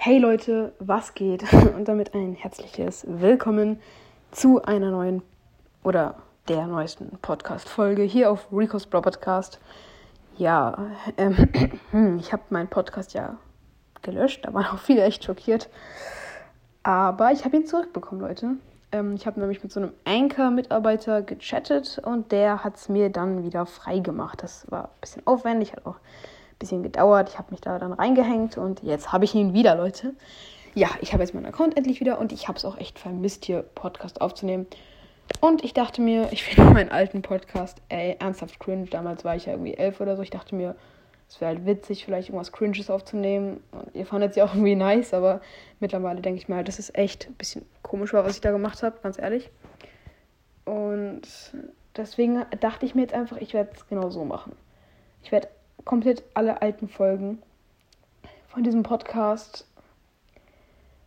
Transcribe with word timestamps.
Hey 0.00 0.18
Leute, 0.18 0.74
was 0.78 1.14
geht? 1.14 1.42
Und 1.76 1.88
damit 1.88 2.14
ein 2.14 2.32
herzliches 2.34 3.04
Willkommen 3.08 3.80
zu 4.30 4.62
einer 4.62 4.92
neuen 4.92 5.22
oder 5.82 6.14
der 6.46 6.68
neuesten 6.68 7.18
Podcast-Folge 7.20 8.02
hier 8.02 8.30
auf 8.30 8.46
Rico's 8.52 8.86
Bro 8.86 9.02
Podcast. 9.02 9.58
Ja, 10.36 10.92
ähm, 11.16 11.48
ich 12.20 12.32
habe 12.32 12.44
meinen 12.50 12.68
Podcast 12.68 13.12
ja 13.12 13.38
gelöscht, 14.02 14.46
da 14.46 14.54
waren 14.54 14.66
auch 14.66 14.78
viele 14.78 15.02
echt 15.02 15.24
schockiert. 15.24 15.68
Aber 16.84 17.32
ich 17.32 17.44
habe 17.44 17.56
ihn 17.56 17.66
zurückbekommen, 17.66 18.20
Leute. 18.20 18.52
Ähm, 18.92 19.16
ich 19.16 19.26
habe 19.26 19.40
nämlich 19.40 19.64
mit 19.64 19.72
so 19.72 19.80
einem 19.80 19.92
Anchor-Mitarbeiter 20.04 21.22
gechattet 21.22 22.00
und 22.04 22.30
der 22.30 22.62
hat 22.62 22.76
es 22.76 22.88
mir 22.88 23.10
dann 23.10 23.42
wieder 23.42 23.66
frei 23.66 23.98
gemacht. 23.98 24.44
Das 24.44 24.70
war 24.70 24.84
ein 24.84 25.00
bisschen 25.00 25.26
aufwendig, 25.26 25.72
hat 25.72 25.84
auch 25.86 25.96
bisschen 26.58 26.82
gedauert. 26.82 27.28
Ich 27.30 27.38
habe 27.38 27.50
mich 27.50 27.60
da 27.60 27.78
dann 27.78 27.92
reingehängt 27.92 28.58
und 28.58 28.82
jetzt 28.82 29.12
habe 29.12 29.24
ich 29.24 29.34
ihn 29.34 29.54
wieder, 29.54 29.76
Leute. 29.76 30.14
Ja, 30.74 30.88
ich 31.00 31.12
habe 31.12 31.22
jetzt 31.22 31.34
meinen 31.34 31.46
Account 31.46 31.76
endlich 31.76 32.00
wieder 32.00 32.18
und 32.18 32.32
ich 32.32 32.48
habe 32.48 32.58
es 32.58 32.64
auch 32.64 32.76
echt 32.78 32.98
vermisst, 32.98 33.44
hier 33.44 33.62
Podcast 33.62 34.20
aufzunehmen. 34.20 34.66
Und 35.40 35.64
ich 35.64 35.74
dachte 35.74 36.00
mir, 36.00 36.28
ich 36.32 36.42
finde 36.44 36.70
meinen 36.74 36.90
alten 36.90 37.22
Podcast, 37.22 37.80
ey, 37.88 38.16
ernsthaft 38.18 38.58
cringe. 38.60 38.86
Damals 38.86 39.24
war 39.24 39.36
ich 39.36 39.46
ja 39.46 39.52
irgendwie 39.52 39.74
elf 39.74 40.00
oder 40.00 40.16
so. 40.16 40.22
Ich 40.22 40.30
dachte 40.30 40.54
mir, 40.54 40.74
es 41.28 41.40
wäre 41.40 41.54
halt 41.54 41.66
witzig, 41.66 42.04
vielleicht 42.04 42.28
irgendwas 42.28 42.52
Cringes 42.52 42.90
aufzunehmen. 42.90 43.62
Und 43.72 43.94
ihr 43.94 44.06
fandet 44.06 44.30
es 44.30 44.36
ja 44.36 44.44
auch 44.44 44.54
irgendwie 44.54 44.74
nice, 44.74 45.12
aber 45.14 45.40
mittlerweile 45.78 46.20
denke 46.20 46.40
ich 46.40 46.48
mir 46.48 46.56
halt, 46.56 46.68
dass 46.68 46.78
es 46.78 46.94
echt 46.94 47.28
ein 47.28 47.34
bisschen 47.34 47.64
komisch 47.82 48.12
war, 48.12 48.24
was 48.24 48.34
ich 48.34 48.40
da 48.40 48.50
gemacht 48.50 48.82
habe, 48.82 48.98
ganz 49.02 49.18
ehrlich. 49.18 49.50
Und 50.64 51.22
deswegen 51.96 52.44
dachte 52.60 52.86
ich 52.86 52.94
mir 52.94 53.02
jetzt 53.02 53.14
einfach, 53.14 53.36
ich 53.38 53.54
werde 53.54 53.70
es 53.74 53.86
genau 53.86 54.10
so 54.10 54.24
machen. 54.24 54.52
Ich 55.22 55.32
werde 55.32 55.48
komplett 55.88 56.22
alle 56.34 56.60
alten 56.60 56.86
Folgen 56.86 57.42
von 58.46 58.62
diesem 58.62 58.82
Podcast 58.82 59.66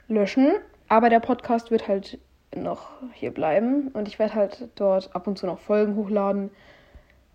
löschen, 0.08 0.56
aber 0.90 1.10
der 1.10 1.20
Podcast 1.20 1.70
wird 1.70 1.88
halt 1.88 2.18
noch 2.56 2.90
hier 3.14 3.32
bleiben. 3.32 3.90
Und 3.90 4.08
ich 4.08 4.18
werde 4.18 4.34
halt 4.34 4.68
dort 4.76 5.16
ab 5.16 5.28
und 5.28 5.38
zu 5.38 5.46
noch 5.46 5.60
Folgen 5.60 5.96
hochladen. 5.96 6.50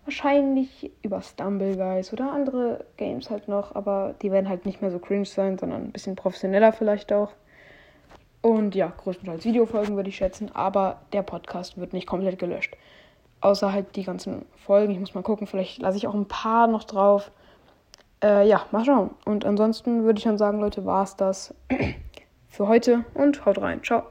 Wahrscheinlich 0.03 0.91
über 1.03 1.21
Stumble 1.21 1.77
Guys 1.77 2.11
oder 2.11 2.33
andere 2.33 2.85
Games 2.97 3.29
halt 3.29 3.47
noch, 3.47 3.73
aber 3.73 4.13
die 4.21 4.31
werden 4.31 4.49
halt 4.49 4.65
nicht 4.65 4.81
mehr 4.81 4.91
so 4.91 4.99
cringe 4.99 5.25
sein, 5.25 5.57
sondern 5.57 5.85
ein 5.85 5.91
bisschen 5.93 6.17
professioneller 6.17 6.73
vielleicht 6.73 7.13
auch. 7.13 7.31
Und 8.41 8.75
ja, 8.75 8.91
größtenteils 8.97 9.45
Videofolgen 9.45 9.95
würde 9.95 10.09
ich 10.09 10.17
schätzen, 10.17 10.53
aber 10.53 11.01
der 11.13 11.23
Podcast 11.23 11.77
wird 11.77 11.93
nicht 11.93 12.07
komplett 12.07 12.39
gelöscht. 12.39 12.75
Außer 13.41 13.71
halt 13.71 13.95
die 13.95 14.03
ganzen 14.03 14.45
Folgen. 14.55 14.91
Ich 14.91 14.99
muss 14.99 15.13
mal 15.13 15.23
gucken, 15.23 15.47
vielleicht 15.47 15.79
lasse 15.79 15.97
ich 15.97 16.07
auch 16.07 16.15
ein 16.15 16.27
paar 16.27 16.67
noch 16.67 16.83
drauf. 16.83 17.31
Äh, 18.23 18.47
ja, 18.47 18.65
mal 18.71 18.83
schauen. 18.83 19.11
Und 19.25 19.45
ansonsten 19.45 20.03
würde 20.03 20.17
ich 20.17 20.23
dann 20.23 20.37
sagen, 20.37 20.59
Leute, 20.59 20.85
war 20.85 21.03
es 21.03 21.15
das 21.15 21.53
für 22.47 22.67
heute 22.67 23.05
und 23.13 23.45
haut 23.45 23.61
rein. 23.61 23.83
Ciao. 23.83 24.03